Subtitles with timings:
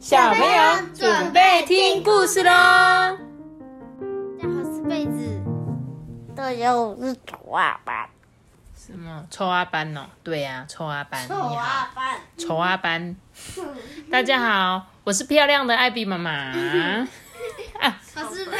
[0.00, 2.50] 小朋友准备听故事喽！
[2.50, 3.18] 大
[4.40, 5.42] 家好，是被子。
[6.34, 8.08] 大家好，我是丑阿班。
[8.74, 10.06] 什么丑阿班哦？
[10.24, 11.28] 对呀，丑阿班。
[11.28, 12.18] 丑阿班。
[12.38, 13.14] 丑阿班。
[14.10, 16.50] 大家好，我是漂亮的艾比妈妈。
[18.16, 18.56] 我是被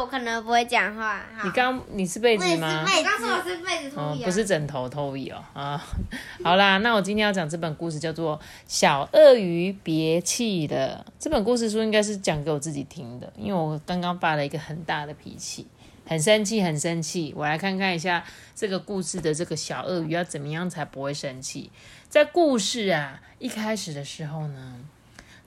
[0.00, 1.22] 我可能不会讲话。
[1.44, 2.82] 你刚你是被子吗？
[2.84, 5.82] 我刚说我是被子，哦，不是枕头偷椅哦啊。
[6.42, 11.04] 好啦，那我今天要讲这本故事叫做《小鳄鱼别气了》。
[11.18, 15.66] 这本故事书应该是讲给我自己听的，因为我刚刚发了一个很大的脾气，
[16.06, 17.34] 很生气，很生气。
[17.36, 18.24] 我来看看一下
[18.54, 21.70] 这个故事的这个小鳄鱼要怎么样才不会生气。
[22.08, 24.76] 在故事啊一开始的时候呢。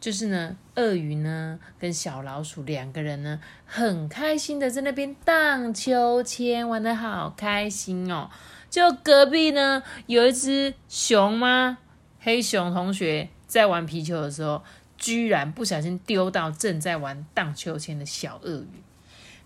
[0.04, 8.30] 就是呢，鳄鱼呢跟小老鼠两个人呢，很开心的在那边荡秋千，玩的好开心哦。
[8.70, 11.78] 就隔壁呢有一只熊吗？
[12.20, 14.62] 黑熊同学在玩皮球的时候，
[14.98, 18.84] 居然不小心丢到正在玩荡秋千的小鳄鱼。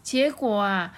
[0.02, 0.92] 结果啊，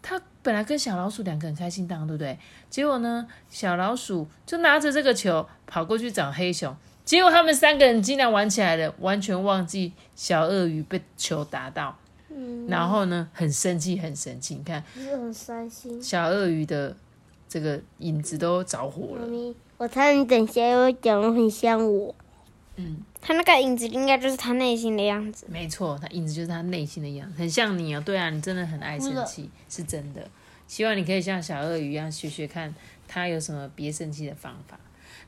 [0.00, 2.38] 他本来跟小老鼠两个人开心荡，对不对？
[2.70, 6.76] 结果呢，小老鼠就拿着这个球跑过去找黑熊。
[7.06, 11.96] 结果他们三个人竟然玩起来了，完全忘记小鳄鱼被球打到，
[12.28, 14.56] 嗯然后呢，很生气，很生气。
[14.56, 16.02] 你看，很伤心。
[16.02, 16.96] 小鳄鱼的
[17.48, 19.22] 这个影子都着火了。
[19.22, 22.12] 妈咪，我猜你等下又讲的很像我。
[22.74, 25.46] 嗯，他那个影子应该就是他内心的样子。
[25.48, 28.02] 没错，他影子就是他内心的样子，很像你哦。
[28.04, 30.28] 对啊，你真的很爱生气，是真的。
[30.66, 32.74] 希望你可以像小鳄鱼一样学学看，
[33.06, 34.76] 他有什么别生气的方法。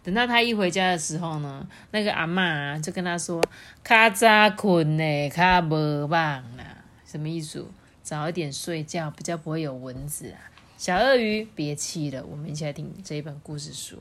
[0.09, 3.45] 等到他一回家的时候呢，那个阿妈就跟他说
[3.85, 6.19] ：“卡早困呢，卡无棒
[6.57, 7.63] 啦。”什么意思？
[8.03, 10.41] 早一点睡觉，比较不会有蚊子啊。
[10.79, 13.99] 小鳄鱼，别气了，我们一起来听这一本故事书。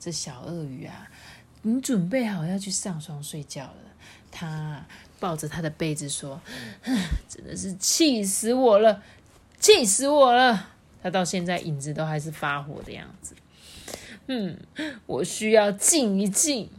[0.00, 1.08] 这小鳄鱼啊，
[1.62, 3.76] 你准备好要去上床睡觉了。
[4.32, 4.84] 他
[5.20, 6.40] 抱着他的被子说
[7.28, 9.00] ：“真的是气死我了，
[9.60, 10.70] 气死我了！”
[11.00, 13.36] 他到现在影子都还是发火的样子。
[14.28, 14.56] 嗯，
[15.06, 16.70] 我需要静一静。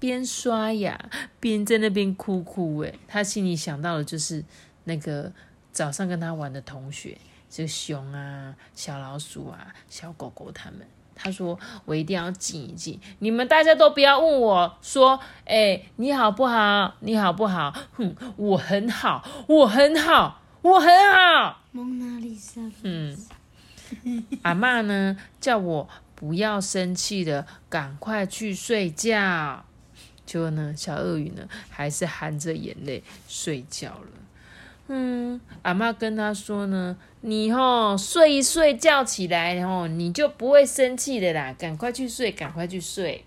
[0.00, 0.98] 边刷牙
[1.40, 2.80] 边在那边哭哭。
[2.80, 4.44] 哎，他心里想到的就是
[4.84, 5.32] 那个
[5.72, 7.16] 早上跟他玩的同学，
[7.48, 10.80] 这个熊啊、小老鼠啊、小狗狗他们。
[11.14, 13.00] 他说：“我一定要静一静。
[13.20, 16.96] 你们大家都不要问我说，哎，你好不好？
[17.00, 17.72] 你好不好？
[17.92, 21.62] 哼，我很好，我很好，我很好。
[21.70, 22.60] 蒙娜丽莎。
[22.82, 23.16] 嗯，
[24.42, 29.64] 阿妈呢叫我。”不要生气的，赶快去睡觉。
[30.26, 34.08] 结果呢，小鳄鱼呢，还是含着眼泪睡觉了。
[34.88, 41.54] 嗯，阿妈跟他说呢：“你吼睡一睡觉起来，然后你就不会生气的啦。
[41.58, 43.24] 赶快去睡，赶快去睡。”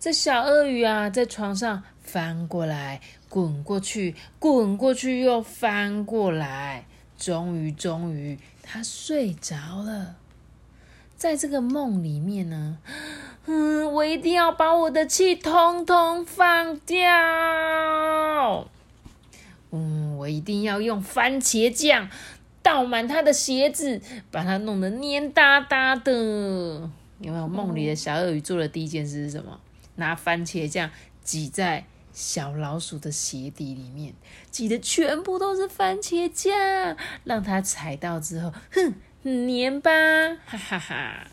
[0.00, 6.86] 这小鳄鱼啊，在床上翻过来、滚过去、滚过去又翻过来，
[7.18, 10.16] 终于，终于，它睡着了。
[11.24, 12.76] 在这个梦里面呢，
[13.46, 18.68] 嗯， 我一定要把我的气通通放掉。
[19.70, 22.10] 嗯，我一定要用番茄酱
[22.62, 26.12] 倒满他的鞋子，把它弄得黏哒哒的。
[27.20, 27.48] 有没有？
[27.48, 29.58] 梦里的小鳄鱼做的第一件事是什么？
[29.94, 30.90] 拿番茄酱
[31.22, 34.12] 挤在小老鼠的鞋底里面，
[34.50, 38.92] 挤的全部都是番茄酱，让它踩到之后，哼。
[39.24, 39.90] 黏吧，
[40.46, 41.26] 哈哈哈！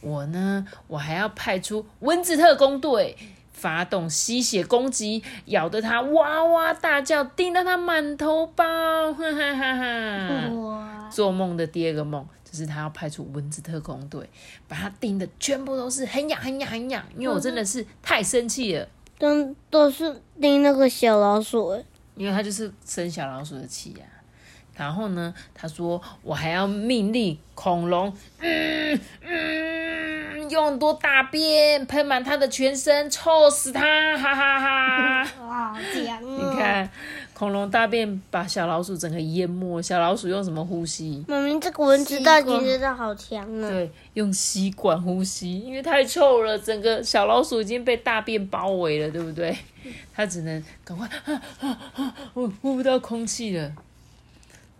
[0.00, 3.16] 我呢，我还要派出蚊子特工队，
[3.52, 8.64] 发动吸血攻击，咬得他哇哇大叫，叮得他满头包，
[9.12, 11.08] 哈哈哈哈！
[11.10, 14.26] 做梦的第二个梦就是他要派出蚊子特工队，
[14.68, 18.88] 把他叮的全部都是很痒很痒很痒，因为我真的是太生气了。
[19.18, 21.84] 都都是叮那个小老鼠，
[22.14, 24.06] 因为他就是生小老鼠的气呀。
[24.80, 25.34] 然后呢？
[25.54, 28.10] 他说：“我还要命令恐龙，
[28.40, 34.16] 嗯嗯，用很多大便喷满它的全身，臭死它！
[34.16, 35.30] 哈哈哈！
[35.46, 36.88] 哇，讲 你看，
[37.34, 39.82] 恐龙大便把小老鼠整个淹没。
[39.82, 41.22] 小老鼠用什么呼吸？
[41.28, 43.68] 妈咪，这个蚊子大姐真的好强啊！
[43.68, 49.54] 对，用吸管呼吸，因为太臭了，整个小老鼠已经被大便包围了，对不对？
[50.14, 51.06] 它只能赶快，
[52.32, 53.70] 我呼不到空气了。”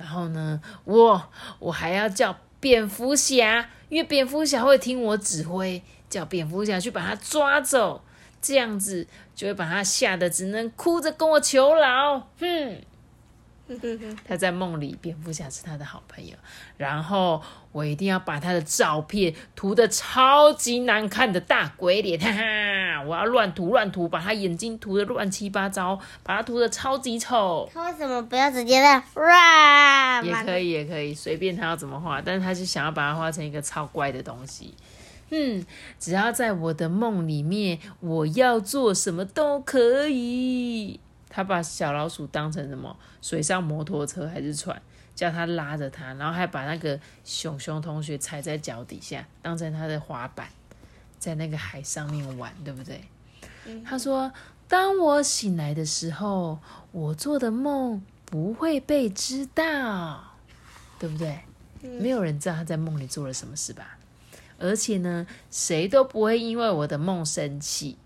[0.00, 8.02] 然后呢，我我还要叫蝙蝠侠，因为蝙蝠侠会听我指挥，叫蝙蝠侠去把他抓走，
[8.41, 12.31] 这样子就会把他吓得只能哭着跟我求饶。
[12.38, 12.81] 哼，
[14.26, 16.35] 他在梦里，蝙蝠侠是他的好朋友。
[16.79, 17.43] 然后
[17.73, 22.43] 我一定要把他的照片涂的超级难看的大鬼脸，哈哈，
[22.90, 23.00] 啊！
[23.02, 27.70] 我要乱涂乱涂，把他眼睛涂的乱七八糟，把他涂的超级丑。
[27.72, 30.20] 他为什么不要直接在哇？
[30.22, 34.75] 也可以，也可以，随便他要怎么画，但是他就想要把它画成一个超乖的东西。
[35.31, 35.64] 嗯，
[35.98, 40.98] 只要在我的梦里面，我要做什么都可以。
[41.28, 42.96] 他把小老鼠当成什么？
[43.22, 44.82] 水上摩托车还是船？
[45.14, 50.48] 叫他拉着他，然后还把那个熊熊同学踩在脚底下，当成他的滑板，
[51.20, 53.05] 在那个海上面玩，对不对？
[53.84, 54.32] 他说
[54.67, 56.58] ：“当我醒来的时候，
[56.90, 60.34] 我做的梦不会被知道，
[60.99, 61.40] 对不对？
[61.82, 63.99] 没有人知道他在梦里做了什么事吧？
[64.58, 67.96] 而且呢，谁都不会因为我的梦生气，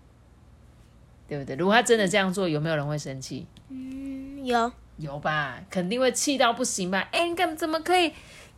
[1.27, 1.55] 对不对？
[1.55, 3.47] 如果他真的这样做，有没有人会生气？
[3.69, 7.07] 嗯，有有吧，肯定会气到不行吧？
[7.11, 8.13] 哎，怎么可以，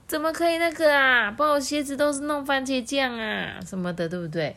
[0.08, 1.30] 怎么可以那个啊？
[1.32, 4.56] 把我鞋子都是弄番茄酱啊什么的，对不对？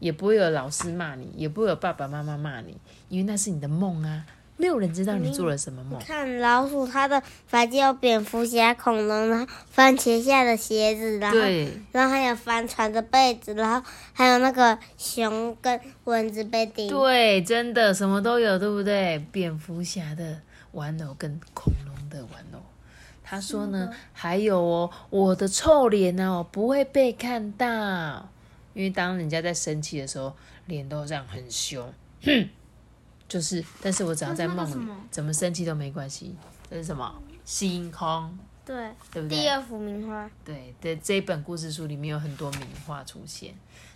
[0.00, 2.76] 也不会有老师骂你，也不会有爸爸妈妈骂你，
[3.08, 4.24] 因为那是你的梦啊。
[4.60, 6.00] 没有人知道你做了什么梦。
[6.00, 16.88] 看老鼠，它的房间有蝙蝠侠、恐龙，然后番茄下的鞋子，然后对然后还有帆船的被子，然后还有那个熊跟蚊子被叮。
[16.88, 19.24] 对，真的什么都有，对不对？
[19.30, 20.40] 蝙蝠侠的
[20.72, 22.60] 玩偶跟恐龙的玩偶。
[23.30, 28.26] 他说呢，还有哦，我的臭脸呢、哦，不会被看到，
[28.72, 30.34] 因为当人家在生气的时候，
[30.64, 31.92] 脸都这样很凶，
[32.22, 32.48] 哼，
[33.28, 36.34] 就是，但是我只要在梦里，怎么生气都没关系。
[36.70, 37.14] 这是什么？
[37.44, 39.38] 星空，对，对不对？
[39.40, 40.30] 第二幅名画。
[40.42, 43.54] 对的，这一本故事书里面有很多名画出现。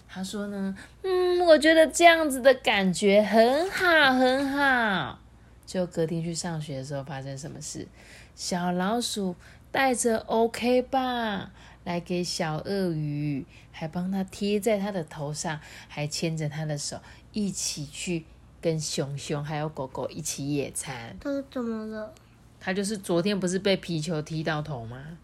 [0.09, 5.19] 他说呢，嗯，我觉得这样子的感觉很好，很好。
[5.67, 7.87] 就隔天去上学的时候，发生什么事？
[8.35, 9.35] 小老鼠
[9.71, 11.51] 带着 OK 棒
[11.85, 17.01] 来给小鳄鱼，还帮他贴在他的头上，还牵着他的手，
[17.33, 18.25] 一起去
[18.61, 21.17] 跟熊熊还有狗狗一起野餐。
[21.21, 22.13] 他怎么了？
[22.61, 25.19] 他就是昨天不是被皮球踢到头吗？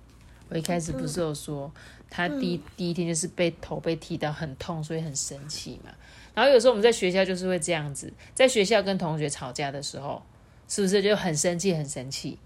[0.49, 1.71] 我一开始不是有说
[2.11, 5.91] 他第一、第一天就是被头被踢到很痛，所以很生气嘛。
[6.35, 10.23] 然后有时候我们在学校就是会这样子，在学校跟同学吵架的时候，
[10.69, 12.39] 是不是就很生气很生气？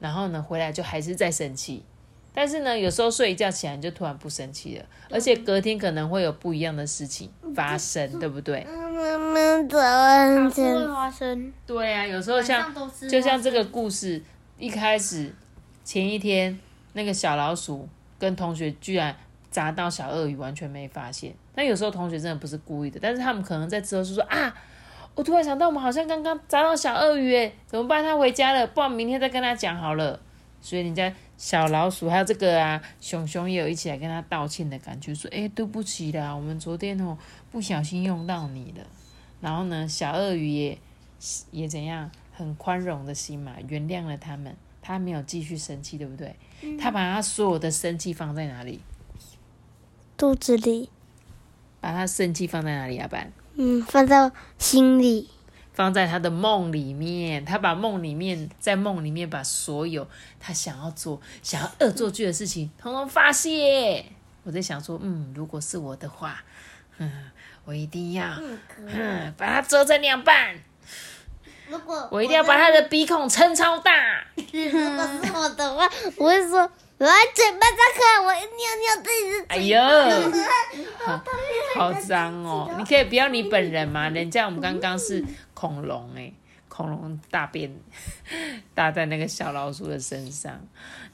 [0.00, 1.82] 然后呢，回来就还是在生气。
[2.34, 8.62] 但是呢，有时候睡一觉起来你就突然不生气了，而且隔天可能会有不一样的事情发生，对不对？
[8.64, 12.74] 妈妈早安，真花生，对啊，有时候像
[13.08, 14.22] 就像这个故事
[14.58, 15.32] 一开始
[15.82, 16.58] 前一天，
[16.96, 17.86] 那个小老鼠
[18.18, 19.14] 跟同学居然
[19.50, 21.34] 砸到小鳄鱼，完全没发现。
[21.54, 24.54] 但有时候同学真的不是故意的，但是他们可能在之后就说啊，
[25.14, 28.02] 我突然想到我们好像刚刚砸到小鳄鱼，哎，怎么办？
[28.02, 30.18] 他回家了，不然明天再跟他讲好了。
[30.62, 37.18] 所以人家小老鼠还有这个啊，熊熊也有一起来跟他道歉的感觉，说哎对不起啦，我们昨天哦
[37.52, 38.86] 不小心用到你了。
[39.42, 40.78] 然后呢，小鳄鱼也
[41.50, 44.56] 也怎样，很宽容的心嘛，原谅了他们。
[44.86, 46.36] 他没有继续生气，对不对？
[46.78, 48.80] 他把他所有的生气放在哪里？
[50.16, 50.90] 肚子里，
[51.80, 53.08] 把他生气放在哪里啊？
[53.08, 55.28] 班嗯，放在心里。
[55.72, 57.44] 放在他的梦里面。
[57.44, 60.08] 他把梦里面，在梦里面把所有
[60.40, 64.04] 他想要做、想要恶作剧的事情，统统发泄。
[64.44, 66.42] 我在想说，嗯，如果是我的话，
[66.98, 67.10] 嗯，
[67.64, 68.40] 我一定要，
[68.78, 70.56] 嗯，把它折成两半。
[71.68, 73.92] 如果我一定要把他的鼻孔撑超大。
[74.36, 78.46] 如果是我的话，我会说，我嘴巴张开，我要尿
[78.80, 81.22] 尿自己的哎呦，好
[81.74, 82.74] 好脏哦！
[82.78, 84.08] 你可以不要你本人吗？
[84.08, 86.32] 人家我们刚刚是恐龙哎，
[86.68, 87.74] 恐龙大便
[88.74, 90.58] 搭在那个小老鼠的身上，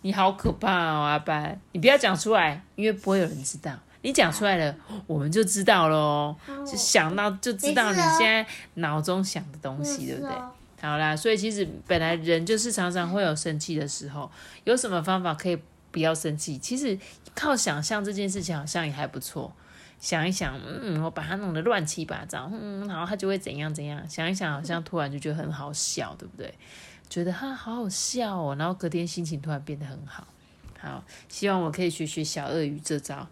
[0.03, 1.61] 你好可怕哦，阿班！
[1.73, 3.73] 你不要讲出来，因为不会有人知道。
[4.03, 10.33] 你讲出来了，我们就知道喽，就想到就知道你现在脑中想的东西，对不对？
[10.81, 14.31] 好啦，所以其实本来人就是常常会有生气的时候，
[14.65, 15.57] 有什么方法可以
[15.91, 16.59] 不要生气？
[16.59, 16.99] 其实
[17.35, 19.53] 靠想象这件事情好像也还不错。
[20.01, 24.05] 想一想，嗯，我把它弄得乱七八糟，嗯，然后它就会怎样怎样。
[24.11, 26.53] 想一想，好像突然就觉得很好笑，对不对？
[27.09, 30.27] 觉得哈好好笑哦，然后隔天心情突然变得很好。
[30.81, 33.25] 好，希望我可以学学小鳄鱼这招，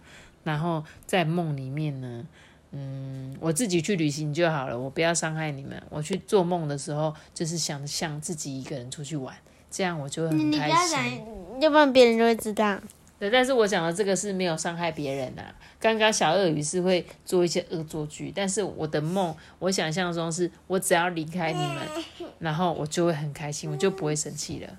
[0.45, 2.27] 然后在梦里面呢，
[2.73, 5.81] 嗯，我自己去旅行就好了，我不要伤害你们。
[5.91, 9.37] 我去做梦的时候，就是想象自己一个人出去玩，
[9.71, 10.77] 这样我就会很你不开心。
[10.77, 12.79] 要讲，要不然别人就会知道。
[13.19, 15.55] 对，但是我讲的这个是没有伤害别人啊。
[15.79, 24.79] 刚刚小鳄鱼是会做一些恶作剧，但是我的梦，我想象中是我只要离开你们，然后我就会很开心，我就不会生气了，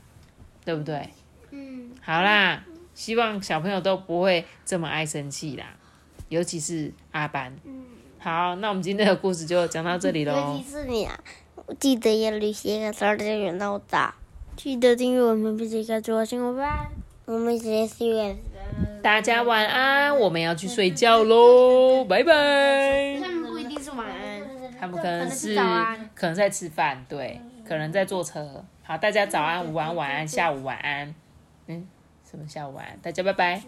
[0.65, 1.09] 对不对？
[1.51, 2.63] 嗯，好啦，
[3.01, 5.65] 希望小朋友都不会这么爱生气啦，
[6.29, 7.51] 尤其是阿班。
[8.19, 10.69] 好，那我们今天的故事就讲到这里尤喽其。
[10.69, 11.19] 是你啊，
[11.79, 14.13] 记得要旅行个十二点远到大，
[14.55, 16.91] 记得订阅我们，并且关注我新闻吧。
[17.25, 18.37] 我们直接约。
[19.01, 23.19] 大家晚安，我们要去睡觉喽，拜拜。
[23.19, 24.41] 他们不一定是晚安，
[24.79, 25.55] 他们可能是
[26.13, 28.63] 可能在吃饭，对，可能在坐车。
[28.83, 31.15] 好，大家早安、午安、晚安、下午晚安。
[31.65, 31.87] 嗯，
[32.31, 32.97] 什么下午晚？
[33.03, 33.61] 大家拜拜。